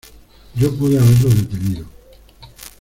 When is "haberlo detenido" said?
0.97-1.85